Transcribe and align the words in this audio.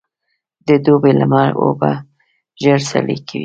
د 0.67 0.69
دوبي 0.85 1.11
لمر 1.19 1.49
اوبه 1.63 1.91
ژر 2.61 2.79
سرې 2.89 3.17
کوي. 3.27 3.39